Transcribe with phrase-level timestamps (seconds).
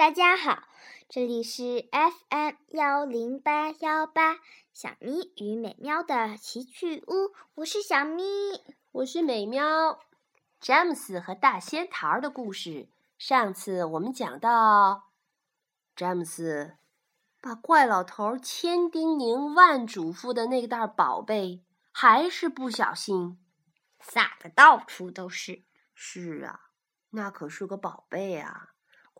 [0.00, 0.62] 大家好，
[1.10, 4.38] 这里是 FM 幺零八幺八
[4.72, 8.22] 小咪与美喵的奇趣屋，我是小咪，
[8.92, 10.00] 我是美喵。
[10.58, 15.10] 詹姆斯和大仙桃的故事，上次我们讲到，
[15.94, 16.78] 詹姆斯
[17.42, 21.62] 把怪老头千叮咛万嘱咐的那袋宝贝，
[21.92, 23.38] 还是不小心
[24.00, 25.62] 撒的到处都是。
[25.92, 26.58] 是啊，
[27.10, 28.68] 那可是个宝贝啊。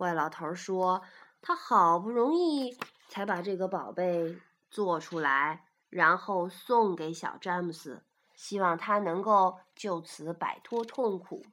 [0.01, 1.03] 怪老头说
[1.43, 2.79] ：“他好不容易
[3.11, 4.39] 才把这个宝贝
[4.71, 8.03] 做出来，然后送给小詹姆斯，
[8.35, 11.44] 希望他能够就此摆脱痛苦。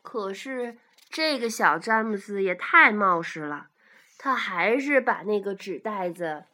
[0.00, 0.78] 可是
[1.10, 3.70] 这个小詹姆斯也太冒失了，
[4.16, 6.44] 他还是把那个纸袋子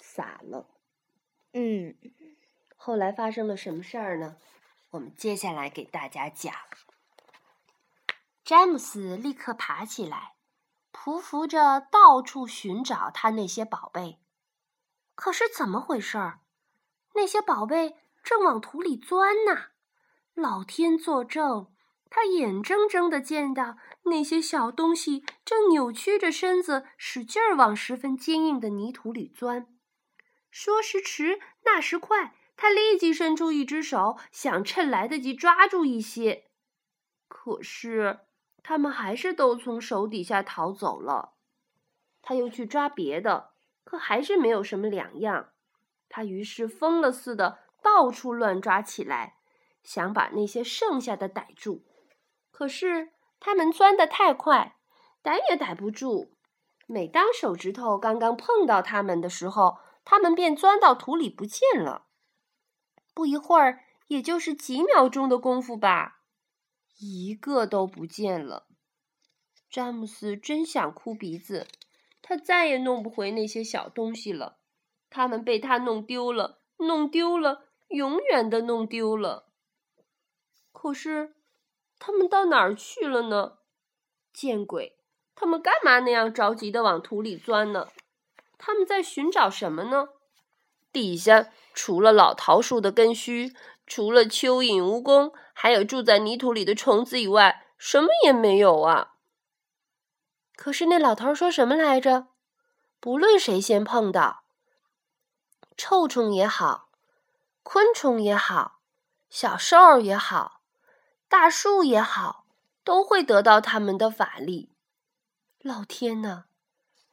[0.00, 0.66] 撒了。
[1.52, 1.94] 嗯，
[2.74, 4.36] 后来发生了什么事儿呢？
[4.90, 6.52] 我们接下来给大家讲。”
[8.46, 10.36] 詹姆斯立刻爬起来，
[10.92, 14.20] 匍匐着到处寻找他那些宝贝。
[15.16, 16.38] 可是怎么回事儿？
[17.16, 19.70] 那些宝贝正往土里钻呢！
[20.34, 21.72] 老天作证，
[22.08, 29.66] 他眼睁睁的见到那些小东西正扭曲着身子，使劲儿往十分坚硬的泥土里钻。
[30.52, 36.44] 说时迟，那时快，他立即伸出一只手，想趁来得及抓住一些。
[37.26, 38.20] 可是。
[38.68, 41.34] 他们还是都从手底下逃走了。
[42.20, 43.50] 他又去抓别的，
[43.84, 45.50] 可还是没有什么两样。
[46.08, 49.36] 他于是疯了似的到处乱抓起来，
[49.84, 51.84] 想把那些剩下的逮住。
[52.50, 54.74] 可是他们钻得太快，
[55.22, 56.32] 逮也逮不住。
[56.88, 62.06] 每当手指头刚刚碰到它们的时候，它们便钻到土里不见了。
[63.14, 66.14] 不一会儿，也就是几秒钟的功夫吧。
[66.98, 68.66] 一个都不见了，
[69.68, 71.66] 詹姆斯真想哭鼻子。
[72.22, 74.56] 他再也弄不回那些小东西了，
[75.10, 79.52] 他们被他弄丢了，弄丢了，永远的弄丢了。
[80.72, 81.34] 可是，
[81.98, 83.58] 他们到哪儿去了呢？
[84.32, 84.98] 见鬼！
[85.34, 87.88] 他们干嘛那样着急的往土里钻呢？
[88.56, 90.08] 他们在寻找什么呢？
[90.90, 93.52] 底下除了老桃树的根须。
[93.88, 99.14] 除了蚯蚓、蜈蚣，还有住在泥土里的虫子以外，什么也没有啊。
[100.54, 102.26] 可是那老头说什么来着？
[103.00, 104.42] 不论谁先碰到，
[105.74, 106.90] 臭虫也好，
[107.62, 108.80] 昆虫也好，
[109.30, 110.60] 小兽也好，
[111.26, 112.44] 大树也好，
[112.84, 114.68] 都会得到他们的法力。
[115.62, 116.44] 老天呐！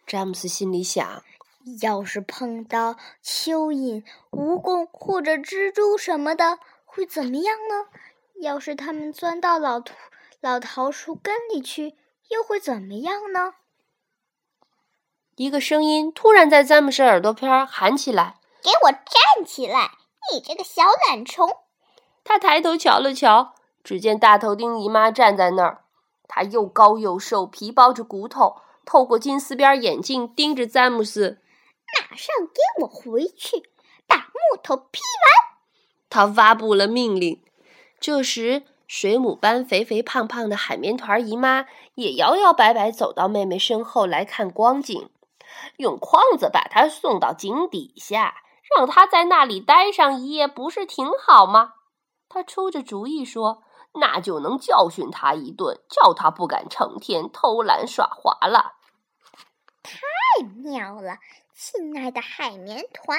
[0.05, 1.23] 詹姆斯心里想。
[1.81, 7.87] 要是碰到蚯蚓、蜈蚣或者蜘蛛什么的，会怎么样呢？
[8.43, 9.95] 要是他们钻到老桃
[10.41, 11.95] 老桃树根里去，
[12.27, 13.53] 又会怎么样呢？
[15.35, 19.91] 一个声音突然在詹姆斯耳朵边喊起来：“给我站起来，
[20.31, 21.49] 你这个小懒虫！”
[22.25, 25.85] 他抬头瞧了瞧，只见大头钉姨妈站在那儿。
[26.27, 31.39] 她又高又瘦，皮包着骨头，透过金丝边眼镜盯着詹姆斯。
[32.09, 33.69] 马上给我回去，
[34.05, 35.57] 把木头劈完！
[36.09, 37.42] 他发布了命令。
[38.03, 45.09] 这时，水母般肥肥胖胖的海绵团姨妈也摇摇摆摆走到妹妹身后来看光景，
[45.77, 48.35] 用筐子把她送到井底下，
[48.75, 51.75] 让她在那里待上一夜，不是挺好吗？
[52.27, 53.63] 她出着主意说
[53.95, 58.73] ：“那就能教训她一顿，叫她不敢成天偷懒耍滑了。”
[59.81, 59.93] 太
[60.57, 61.19] 妙了！
[61.55, 63.17] 亲爱的海绵团，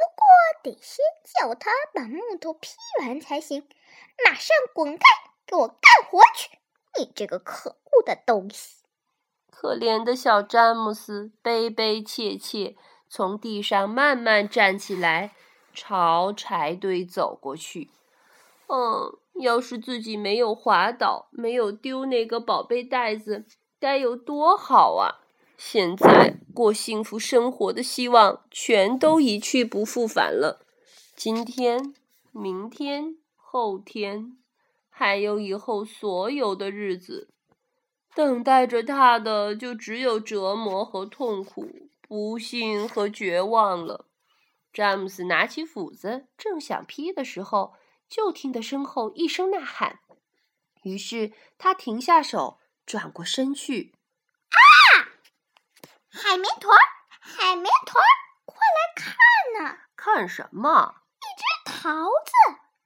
[0.00, 0.24] 不过
[0.62, 3.68] 得先叫他把木头劈完才行。
[4.24, 5.04] 马上滚开，
[5.46, 6.56] 给我干活去！
[6.98, 8.82] 你这个可恶的东西！
[9.50, 12.76] 可怜的小詹姆斯悲悲切切
[13.10, 15.34] 从地上慢慢站起来，
[15.74, 17.90] 朝柴堆走过去。
[18.68, 23.44] 嗯，要是自己没有滑倒，没有丢那个宝贝袋子，
[23.78, 25.20] 该有多好啊！
[25.62, 30.64] 现在过幸福生活的希望全都一去不复返了。
[31.14, 31.94] 今天、
[32.32, 34.38] 明天、后天，
[34.88, 37.28] 还有以后所有的日子，
[38.14, 44.06] 等待着他的就只有折磨和痛苦、不幸和绝望了。
[44.72, 47.74] 詹姆斯拿起斧子，正想劈的时候，
[48.08, 50.00] 就听得身后一声呐喊。
[50.84, 52.56] 于是他停下手，
[52.86, 53.92] 转过身去。
[56.12, 56.82] 海绵团儿，
[57.20, 58.10] 海绵团儿，
[58.44, 59.78] 快来看呐！
[59.96, 60.96] 看什么？
[61.20, 62.32] 一只桃子。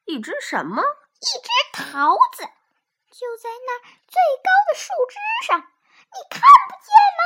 [0.05, 0.83] 一只什么？
[0.83, 5.17] 一只桃子，就在那最高的树枝
[5.47, 7.23] 上，你看不见吗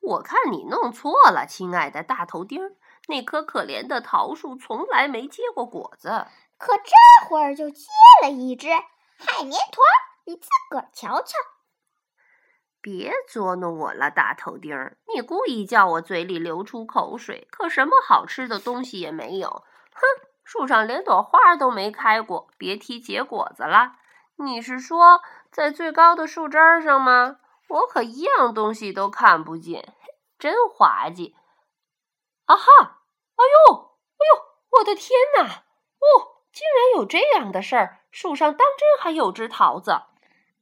[0.00, 2.76] 我看你弄错了，亲爱的大头钉儿。
[3.08, 7.86] 那棵可怜的桃树从来没结过果子，可这会儿就结
[8.22, 9.98] 了一只海绵团儿。
[10.24, 11.36] 你自个儿瞧瞧。
[12.82, 14.98] 别捉弄我了，大头钉儿！
[15.14, 19.48] 你故意叫我嘴里流出口水，可什么好吃的东西也没有。
[19.94, 20.02] 哼，
[20.42, 23.92] 树上连朵花都没开过，别提结果子了。
[24.36, 25.20] 你是说
[25.52, 27.36] 在最高的树枝上吗？
[27.68, 29.94] 我可一样东西都看不见，
[30.38, 31.36] 真滑稽！
[32.46, 32.64] 啊哈！
[33.36, 33.74] 哎呦！
[34.18, 34.42] 哎呦！
[34.78, 35.42] 我的天哪！
[35.44, 38.00] 哦，竟然有这样的事儿！
[38.10, 39.92] 树上当真还有只桃子，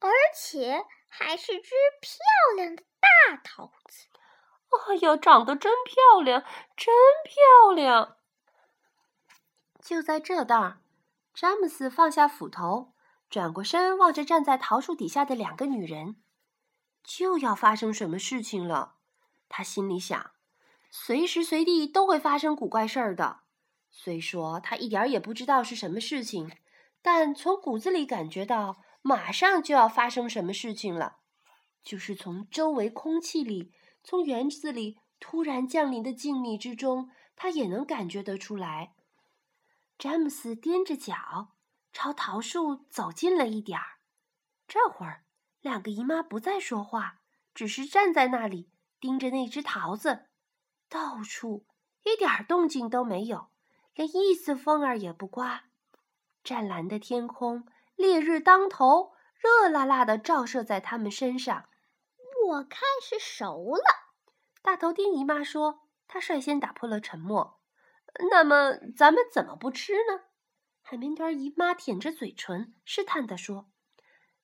[0.01, 0.85] 而且。
[1.12, 4.07] 还是只漂亮的大桃子，
[4.89, 6.43] 哎呀，长得真漂亮，
[6.77, 8.17] 真漂亮！
[9.83, 10.81] 就在这当，
[11.35, 12.95] 詹姆斯放下斧头，
[13.29, 16.23] 转过身望着站在桃树底下的两个女人，
[17.03, 18.95] 就要发生什么事情了。
[19.49, 20.31] 他心里想，
[20.91, 23.41] 随时随地都会发生古怪事儿的。
[23.91, 26.57] 虽说他一点儿也不知道是什么事情，
[27.03, 28.83] 但从骨子里感觉到。
[29.02, 31.19] 马上就要发生什么事情了，
[31.82, 33.73] 就是从周围空气里、
[34.05, 38.94] 从园子里突然降临的静谧之中，他也能感觉得出来。
[39.99, 41.55] 詹姆斯踮着脚
[41.93, 43.99] 朝桃树走近了一点儿。
[44.69, 45.25] 这会儿，
[45.61, 47.20] 两个姨妈不再说话，
[47.55, 48.70] 只是站在那里
[49.00, 50.26] 盯着那只桃子。
[50.88, 51.67] 到处
[52.05, 53.50] 一点动静都没有，
[53.94, 55.64] 连一丝风儿也不刮。
[56.44, 57.67] 湛蓝的天空。
[58.00, 61.69] 烈日当头，热辣辣的照射在他们身上。
[62.49, 63.82] 我看是熟了。
[64.62, 67.61] 大头钉姨妈说：“她率先打破了沉默。”
[68.31, 70.23] 那么咱们怎么不吃呢？
[70.81, 73.70] 海绵团姨妈舔着嘴唇，试探地说：“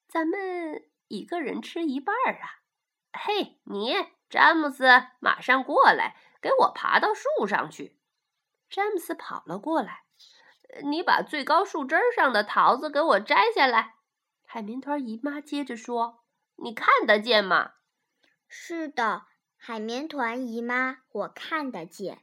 [0.06, 2.60] 咱们一个人吃一半儿啊！”
[3.18, 3.94] 嘿，你
[4.28, 4.84] 詹姆斯，
[5.18, 7.98] 马上过来，给我爬到树上去。
[8.68, 10.05] 詹姆斯跑了过来。
[10.82, 13.94] 你把最高树枝上的桃子给我摘下来，
[14.44, 16.24] 海绵团姨妈接着说
[16.56, 17.72] ：“你看得见吗
[18.48, 19.26] ？”“是的，
[19.56, 22.22] 海绵团姨妈，我看得见。”“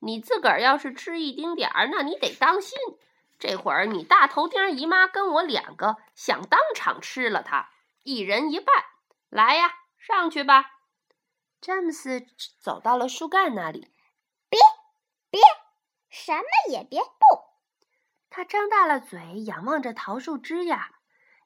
[0.00, 2.78] 你自个儿要是吃一丁点儿，那你得当心。
[3.38, 7.70] 这会儿你大头钉姨妈跟我两个想当场吃了它，
[8.02, 8.74] 一人一半。
[9.28, 10.70] 来呀，上去吧。”
[11.60, 12.26] 詹姆斯
[12.60, 13.92] 走到了树干那里
[14.48, 14.58] ，“别，
[15.30, 15.40] 别，
[16.08, 17.44] 什么也别动。”
[18.36, 20.90] 他张大了嘴，仰望着桃树枝呀，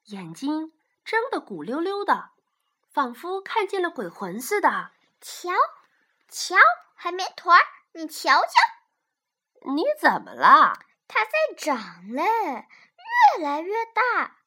[0.07, 0.73] 眼睛
[1.05, 2.31] 睁得鼓溜溜的，
[2.93, 4.91] 仿佛看见了鬼魂似的。
[5.21, 5.51] 瞧，
[6.29, 6.57] 瞧，
[6.97, 10.81] 海绵团儿，你瞧瞧，你怎么了？
[11.07, 14.39] 它在长嘞，越来越大。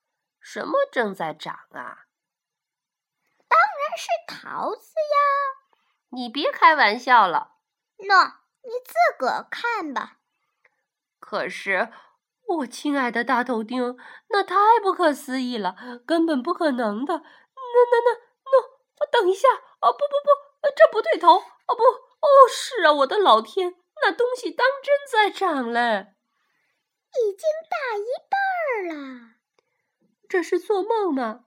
[0.41, 2.07] 什么正在长啊？
[3.47, 5.77] 当然是桃子呀！
[6.09, 7.55] 你别开玩笑了。
[7.99, 10.17] 喏，你自个儿看吧。
[11.21, 11.89] 可是。
[12.47, 13.97] 我亲爱的大头钉，
[14.29, 15.75] 那太不可思议了，
[16.05, 17.13] 根本不可能的。
[17.15, 19.07] 那、那、那、那……
[19.11, 19.47] 等一下！
[19.49, 20.29] 啊，不、不、不，
[20.75, 21.35] 这不对头！
[21.37, 26.13] 哦，不，哦，是啊，我的老天，那东西当真在长嘞，
[27.11, 29.29] 已经大一半了。
[30.29, 31.45] 这是做梦吗？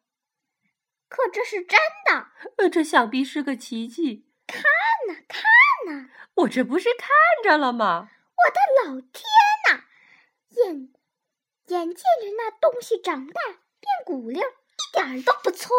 [1.08, 2.26] 可这是真的。
[2.58, 4.26] 呃，这想必是个奇迹。
[4.46, 4.62] 看
[5.08, 5.42] 呐，看
[5.86, 6.10] 呐！
[6.34, 7.08] 我这不是看
[7.42, 8.08] 着了吗？
[8.36, 9.55] 我的老天呐！
[10.64, 10.92] 眼
[11.66, 13.40] 眼见着那东西长大
[13.80, 15.74] 变鼓溜，一点儿都不错。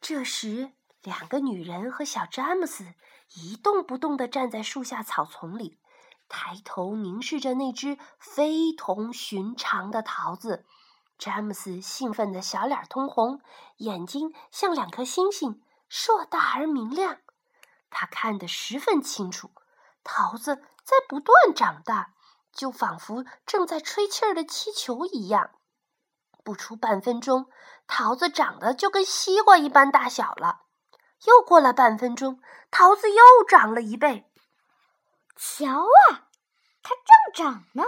[0.00, 2.94] 这时，两个女人和小詹姆斯
[3.34, 5.78] 一动不动地站在树下草丛里，
[6.28, 10.64] 抬头凝视着那只非同寻常的桃子。
[11.18, 13.42] 詹姆斯兴奋的小脸通红，
[13.76, 17.18] 眼睛像两颗星星，硕大而明亮。
[17.90, 19.50] 他看得十分清楚，
[20.02, 22.14] 桃子在不断长大。
[22.52, 25.50] 就仿佛正在吹气儿的气球一样，
[26.44, 27.50] 不出半分钟，
[27.86, 30.62] 桃子长得就跟西瓜一般大小了。
[31.26, 32.40] 又过了半分钟，
[32.70, 34.30] 桃子又长了一倍。
[35.36, 36.28] 瞧啊，
[36.82, 36.90] 它
[37.34, 37.84] 正长呢，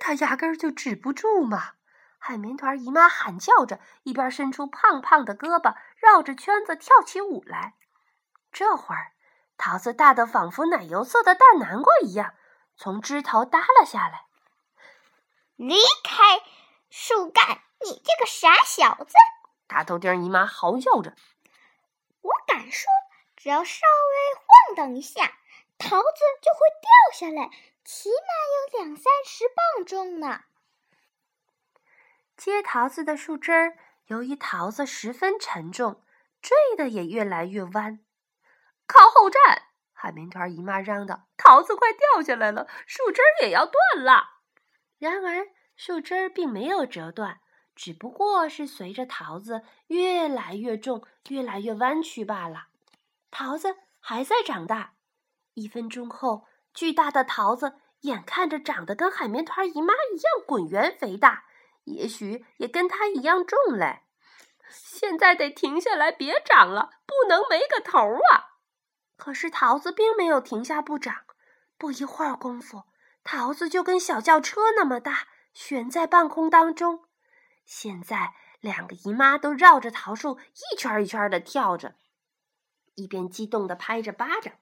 [0.00, 1.72] 它压根儿就止不住嘛！
[2.18, 7.76] 海绵团姨妈喊叫着，一边伸出胖胖的胳膊，绕着圈子跳起舞来。
[8.52, 9.12] 这会儿，
[9.56, 12.34] 桃子大的仿佛奶油色的大南瓜一样。
[12.82, 14.24] 从枝头耷拉下来，
[15.56, 16.40] 离开
[16.88, 17.60] 树干！
[17.84, 19.12] 你这个傻小子！
[19.66, 21.14] 大头钉姨妈嚎叫着。
[22.22, 22.90] 我敢说，
[23.36, 25.36] 只要稍微晃荡一下，
[25.76, 27.50] 桃子就会掉下来，
[27.84, 30.44] 起码有两三十磅重呢。
[32.34, 36.02] 接桃子的树枝儿，由于桃子十分沉重，
[36.40, 38.02] 坠得也越来越弯。
[38.86, 39.66] 靠后站！
[40.02, 44.40] 海绵团姨妈嚷道：“桃子快掉下来了，树枝也要断了。”
[44.98, 47.40] 然而，树枝并没有折断，
[47.74, 52.68] 只不过是随着桃子越来越重、越来越弯曲罢了。
[53.30, 54.94] 桃子还在长大。
[55.52, 61.44] 一分钟后，巨大的桃子眼看着长得跟海绵团姨妈一样滚圆肥大，
[61.84, 64.04] 也许也跟它一样重嘞。
[64.70, 68.49] 现在得停下来，别长了，不能没个头啊！
[69.20, 71.14] 可是桃子并没有停下不长，
[71.76, 72.84] 不一会儿功夫，
[73.22, 77.04] 桃子就跟小轿车那么大，悬在半空当中。
[77.66, 80.38] 现在两个姨妈都绕着桃树
[80.72, 81.96] 一圈一圈的跳着，
[82.94, 84.54] 一边激动的拍着巴掌，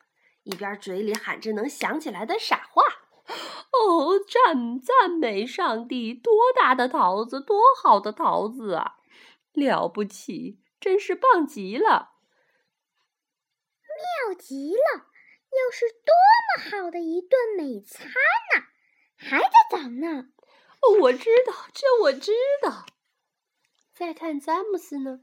[0.42, 2.82] 一边嘴里喊着能想起来的傻话
[3.70, 6.12] ：“哦，赞赞美上帝！
[6.12, 8.96] 多大的桃子，多好的桃子啊！”
[9.54, 12.17] 了不起，真是棒极了，
[13.98, 15.06] 妙极了！
[15.50, 16.14] 又是多
[16.46, 18.06] 么好的一顿美餐
[18.54, 18.66] 呐！
[19.16, 20.28] 还在长呢。
[20.80, 22.86] 哦，我知道，这我知道。
[23.94, 25.20] 再看詹姆斯呢？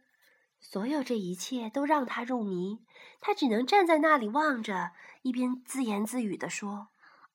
[0.60, 2.86] 所有这一切都让他入迷，
[3.22, 4.92] 他只能站在那里望着，
[5.22, 6.90] 一边自言自语地说：“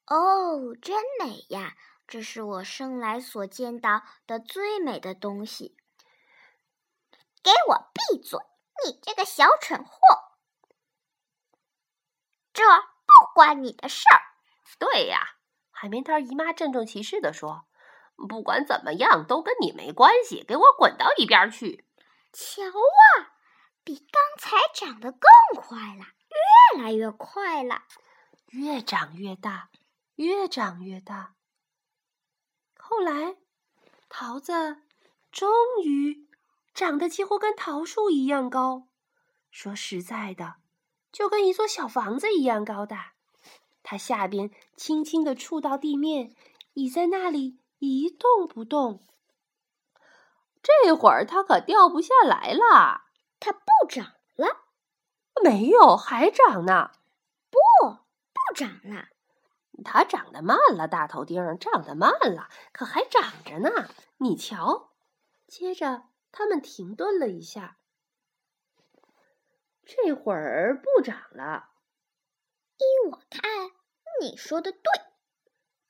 [0.06, 1.76] 哦，真美呀！
[2.08, 5.76] 这是我生来所见到的最美的东西。”
[7.42, 8.38] 给我闭嘴！
[8.84, 10.00] 你这个小蠢货，
[12.60, 14.20] 这不关你的事儿。
[14.78, 15.36] 对呀，
[15.70, 17.64] 海绵团姨妈郑重其事地说
[18.28, 20.44] ：“不管怎么样，都跟你没关系。
[20.46, 21.86] 给我滚到一边去！”
[22.34, 23.32] 瞧啊，
[23.82, 25.20] 比刚才长得更
[25.56, 26.04] 快了，
[26.76, 27.84] 越来越快了，
[28.48, 29.70] 越长越大，
[30.16, 31.36] 越长越大。
[32.76, 33.36] 后来，
[34.10, 34.82] 桃子
[35.32, 35.50] 终
[35.82, 36.28] 于。
[36.72, 38.86] 长得几乎跟桃树一样高，
[39.50, 40.56] 说实在的，
[41.12, 43.12] 就跟一座小房子一样高大。
[43.82, 46.34] 它下边轻轻地触到地面，
[46.74, 49.00] 倚在那里一动不动。
[50.62, 53.02] 这会儿它可掉不下来了。
[53.40, 54.64] 它不长了？
[55.42, 56.90] 没有，还长呢。
[57.50, 59.08] 不，不长了。
[59.82, 63.88] 它长得慢了，大头钉长得慢了，可还长着呢。
[64.18, 64.90] 你瞧，
[65.46, 66.04] 接着。
[66.32, 67.76] 他们停顿了一下，
[69.92, 71.70] 这会儿不长了。
[72.76, 73.42] 依我看，
[74.20, 74.80] 你说的对。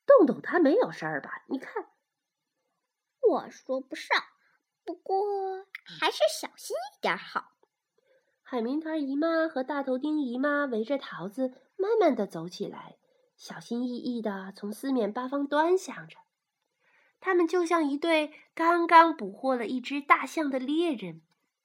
[0.07, 1.45] 洞洞它没有事儿吧？
[1.49, 1.87] 你看，
[3.21, 4.19] 我说不上，
[4.85, 7.53] 不过还是小心一点好。
[8.43, 12.97] 海绵团姨妈和大头钉姨妈围着桃子慢慢的走起来，
[13.37, 16.17] 小心翼翼的从四面八方端详着。
[17.21, 21.21] 他们就像一对刚刚捕获了一只大象的猎人，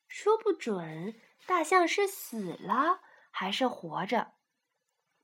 [0.07, 1.15] 说不准
[1.45, 2.99] 大象是死了
[3.31, 4.33] 还是活着。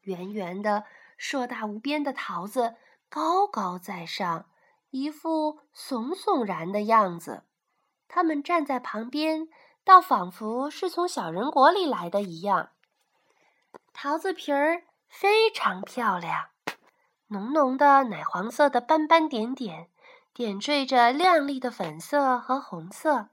[0.01, 0.85] 圆圆的、
[1.17, 2.75] 硕大无边的桃子
[3.09, 4.49] 高高在上，
[4.89, 7.43] 一副耸耸然的样子。
[8.07, 9.47] 他们站在旁边，
[9.83, 12.71] 倒仿佛是从小人国里来的一样。
[13.93, 16.49] 桃子皮儿非常漂亮，
[17.27, 19.89] 浓浓的奶黄色的斑斑点点。
[20.33, 23.27] 点缀着亮丽的粉色和红色，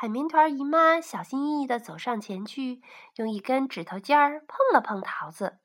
[0.00, 2.80] 海绵团姨妈小心翼翼地走上前去，
[3.16, 5.58] 用一根指头尖儿碰了碰桃子。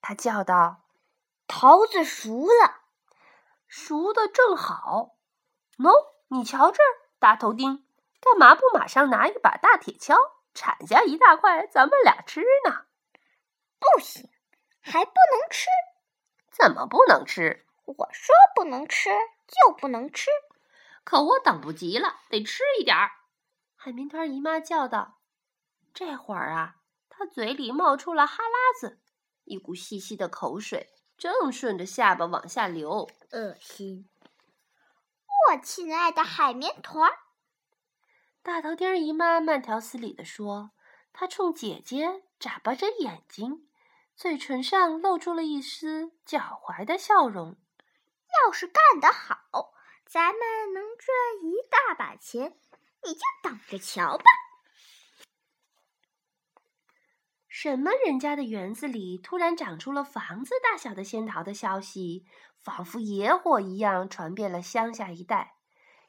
[0.00, 0.84] 他叫道
[1.48, 2.82] ：“桃子熟了，
[3.66, 5.16] 熟的正好。
[5.76, 5.90] 喏，
[6.28, 7.84] 你瞧这儿，大头钉，
[8.20, 10.14] 干嘛不马上拿一把大铁锹，
[10.54, 12.84] 铲下一大块，咱们俩吃呢
[13.80, 14.30] ？”“不行，
[14.80, 15.66] 还不能吃。
[16.56, 19.10] ”“怎么不能吃？”我说不能吃
[19.48, 20.30] 就不能吃，
[21.04, 23.10] 可我等不及了，得吃一点儿。
[23.76, 25.20] 海绵团姨妈叫道
[25.92, 26.76] ：“这会儿啊，
[27.10, 29.00] 她嘴里冒出了哈喇子，
[29.44, 34.08] 一股细细的口水正顺着下巴往下流，恶心。”
[35.50, 37.18] 我亲爱的海绵团儿，
[38.42, 40.70] 大头钉姨妈慢条斯理地说
[41.12, 43.68] ：“她冲姐姐眨巴着眼睛，
[44.16, 47.58] 嘴唇上露出了一丝狡猾的笑容。”
[48.46, 49.73] 要是干得好，
[50.14, 52.54] 咱们能赚一大把钱，
[53.02, 54.24] 你就等着瞧吧。
[57.48, 62.24] 什么人家的园子里突然长出了房子大小的仙桃的消息，
[62.62, 65.56] 仿佛野火一样传遍了乡下一带。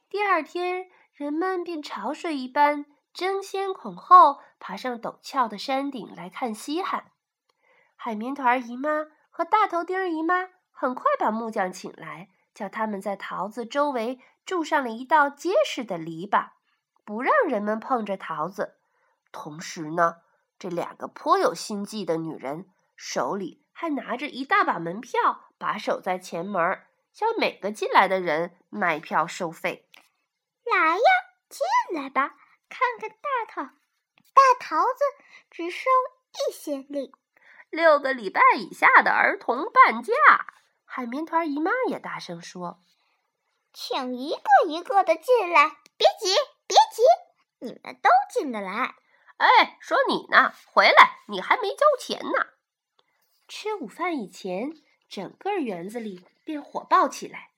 [0.08, 7.12] 第二天，人们便潮水一般争先恐后爬上陡峭的山顶来看稀罕。
[7.96, 10.50] 海绵团姨妈和大头钉姨妈。
[10.78, 16.52] 很快把木匠请来，叫他们在桃子周围筑上了一道结实的篱笆，
[17.04, 18.78] 不让人们碰着桃子。
[19.32, 20.22] 同时呢，
[20.58, 26.82] 这两个颇有心计的女人手里还拿着一大把门票，把守在前门，
[27.12, 29.90] 向每个进来的人卖票收费。
[30.64, 31.02] 来呀，
[31.50, 32.36] 进来吧，
[32.70, 35.04] 看看大桃，大桃子
[35.52, 35.90] 只收
[36.32, 37.14] 一些礼。
[37.70, 40.14] 六个礼拜以下的儿童半价。
[40.96, 42.80] 海绵团姨妈也大声说
[43.74, 46.34] ：“请一个一个的进来，别急，
[46.66, 47.02] 别急，
[47.60, 48.96] 你们都进得来。”
[49.36, 52.48] 哎，说你呢，回来，你还没交钱呢。
[53.46, 54.72] 吃午饭以前，
[55.10, 57.50] 整个园子里便火爆起来，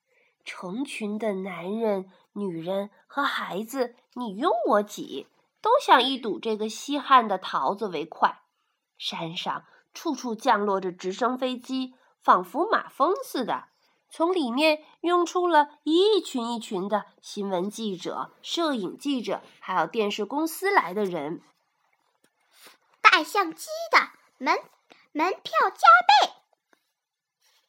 [0.44, 5.28] 成群的男人、女人和孩子，你拥我挤，
[5.62, 8.42] 都想一睹这个稀罕的桃子为快。
[8.98, 9.64] 山上
[9.94, 11.94] 处处降落着直升飞机，
[12.28, 13.70] 仿佛马蜂似的，
[14.10, 21.42] 从里面涌出了一群一群的新闻记者、摄影记者，还有电视公司来的人。
[23.00, 24.60] 带相机的门
[25.14, 25.88] 门票加
[26.26, 26.34] 倍。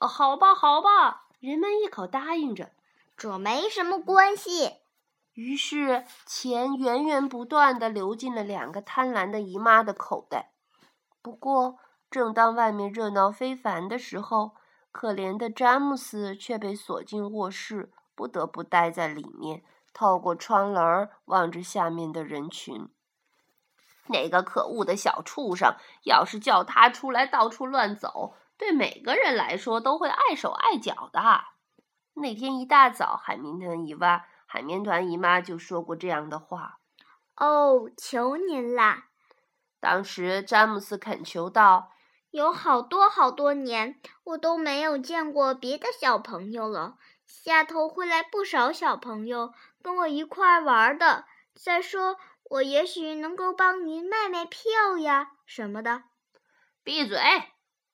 [0.01, 2.73] 哦，好吧，好吧，人们一口答应着。
[3.17, 4.73] 这没什么关系。
[5.35, 10.51] 于是钱源源不断的流进了两个贪婪的姨妈的口袋。
[11.23, 11.79] 不过，
[12.11, 14.57] 正当外面热闹非凡的时候，
[14.91, 19.63] 可怜的詹姆斯却被锁进卧室，不得不待在里面，
[19.93, 22.89] 透过窗棱望着下面的人群。
[24.07, 25.75] 那个可恶的小畜生，
[26.05, 31.21] 要是叫他出来到处乱走，对每个人来说都会碍手碍脚的。
[32.15, 36.79] 那天一大早，海绵团姨妈、海绵团姨妈就说过这样的话
[37.37, 39.09] ：“哦，求您啦！”
[39.79, 41.93] 当时詹姆斯恳求道
[42.31, 46.97] ：“有好多好多年，我都没有见过别的小朋友了。
[47.27, 51.25] 下头会来不少小朋友跟我一块玩的。
[51.55, 52.17] 再说……”
[52.51, 56.05] 我也许能够帮您卖卖票呀，什么的。
[56.83, 57.21] 闭嘴！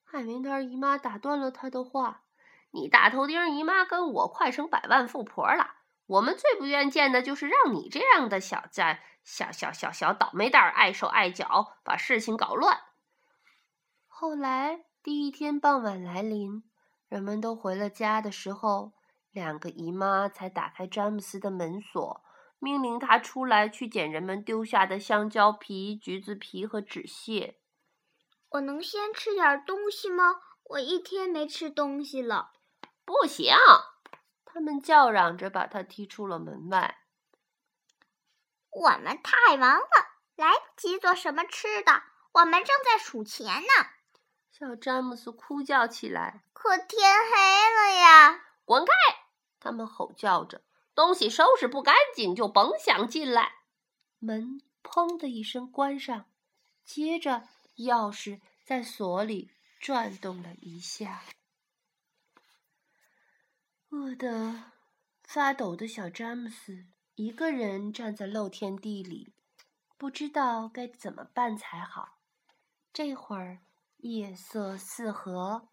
[0.05, 2.21] 海绵团姨妈打断了他的话。
[2.71, 5.73] 你大头钉姨妈跟我快成百万富婆了，
[6.07, 12.79] 我们最不愿见的就是让你这样的小在小小小小倒霉蛋碍手碍脚，把事情搞乱。
[14.25, 16.65] 后来第一天傍晚来临，
[17.09, 18.95] 人们都回了家的时候，
[19.31, 22.25] 两个姨妈才打开詹姆斯的门锁。
[22.59, 27.59] 命令他出来去捡人们丢下的香蕉皮、橘子皮和纸屑。
[28.49, 30.41] 我能先吃点东西吗？
[30.71, 32.53] 我一天没吃东西了。
[33.05, 33.55] 不行！
[34.47, 36.97] 他们叫嚷着把他踢出了门外。
[38.71, 39.87] 我们太忙了，
[40.35, 42.03] 来不及做什么吃的。
[42.33, 43.91] 我们正在数钱呢。
[44.57, 46.45] 小詹姆斯哭叫起来。
[46.53, 48.45] 可天黑了呀！
[48.65, 48.93] 滚开！
[49.59, 50.63] 他们吼叫着。
[50.95, 53.53] 东西收拾不干净，就甭想进来。
[54.21, 56.27] 门砰的一声关上，
[56.85, 61.25] 接着钥匙在锁里转动了一下。
[63.89, 64.71] 饿得
[65.25, 66.87] 发抖的小詹姆斯
[67.17, 69.35] 一个人站在露天地里，
[69.99, 72.21] 不知道该怎么办才好。
[72.93, 73.59] 这会儿
[74.05, 75.67] 夜色四合，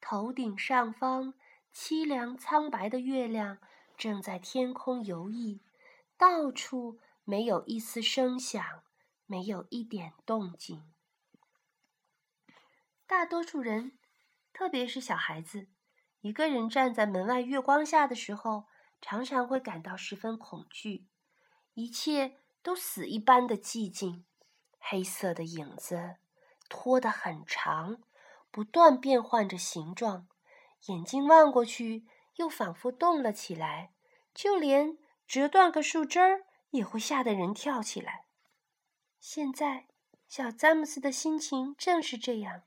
[0.00, 1.34] 头顶上方
[1.72, 3.58] 凄凉苍白的月亮。
[3.96, 5.60] 正在天空游弋，
[6.18, 8.82] 到处没有一丝声响，
[9.24, 10.92] 没有一点动静。
[13.06, 13.96] 大多数人，
[14.52, 15.68] 特别是小孩子，
[16.22, 18.64] 一个人站在门外月光下的时候，
[19.00, 21.06] 常常会感到十分恐惧。
[21.74, 24.26] 一切都死一般的寂静，
[24.80, 26.16] 黑色的影子
[26.68, 28.02] 拖得很长，
[28.50, 30.28] 不断变换着形状，
[30.86, 32.06] 眼睛望过去。
[32.36, 33.94] 又仿佛动了起来，
[34.34, 38.26] 就连折断个树枝儿也会吓得人跳起来。
[39.18, 39.86] 现在，
[40.28, 42.60] 小詹姆斯的心情正是这样：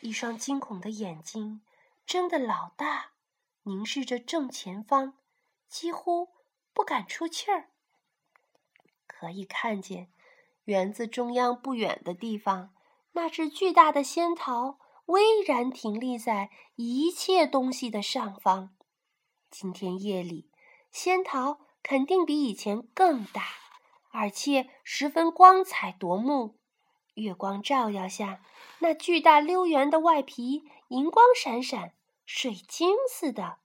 [0.00, 1.62] 一双惊恐的眼睛
[2.04, 3.12] 睁得老大，
[3.62, 5.16] 凝视着正前方，
[5.68, 6.30] 几乎
[6.72, 7.68] 不敢出气儿。
[9.06, 10.10] 可以看见，
[10.64, 12.74] 园子中央不远的地方，
[13.20, 18.70] 那只巨大的仙桃巍然挺立在一切东西的上方。
[19.50, 20.48] 今天夜里，
[20.92, 23.42] 仙桃肯定比以前更大，
[24.12, 26.60] 而且十分光彩夺目。
[27.14, 28.40] 月光照耀下，
[28.78, 33.58] 那巨大溜圆的外皮银光闪闪，水晶似的，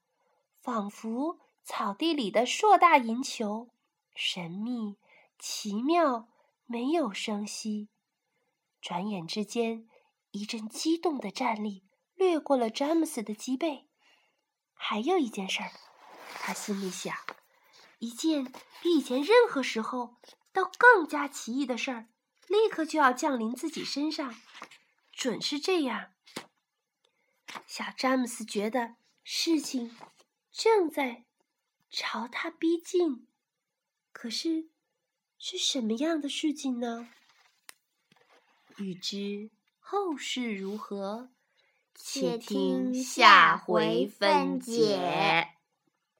[0.63, 3.69] 仿佛草地里的硕大银球，
[4.15, 4.97] 神秘
[5.37, 6.27] 奇妙，
[6.65, 7.89] 没有声息。
[8.83, 9.87] 转眼之间，
[10.31, 13.87] 一阵激动的战栗掠过了詹姆斯的脊背。
[14.73, 15.71] 还有一件事儿，
[16.33, 17.15] 他心里想，
[17.99, 18.43] 一件
[18.81, 20.17] 比以前任何时候
[20.51, 22.09] 都更加奇异的事儿
[22.49, 24.35] 立刻就要降临自己身上，
[25.13, 26.11] 准是这样。
[27.65, 29.97] 小詹姆斯觉得事情
[30.51, 31.23] 正在
[31.89, 33.29] 朝他逼近，
[34.11, 34.67] 可是
[35.37, 37.07] 是什么样的事情呢？
[38.77, 41.29] 欲知后事如何，
[41.93, 45.49] 且听下回分解。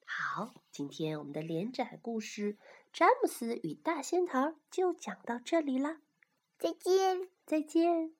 [0.06, 2.54] 好，今天我们的连载故事
[2.92, 4.40] 《詹姆斯与大仙桃》
[4.70, 6.02] 就讲到这里啦，
[6.60, 8.14] 再见，再见。